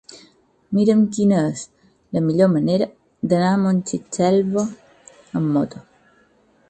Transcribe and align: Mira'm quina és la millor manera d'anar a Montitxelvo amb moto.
Mira'm 0.77 1.01
quina 1.17 1.41
és 1.49 1.65
la 2.17 2.23
millor 2.29 2.49
manera 2.55 2.87
d'anar 3.35 3.53
a 3.53 3.61
Montitxelvo 3.67 4.65
amb 4.65 5.55
moto. 5.59 5.85